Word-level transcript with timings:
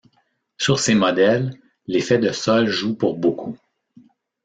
Sur 0.57 0.79
ces 0.79 0.95
modèles, 0.95 1.53
l'effet 1.85 2.17
de 2.17 2.31
sol 2.31 2.65
joue 2.67 2.95
pour 2.95 3.19
beaucoup. 3.19 3.55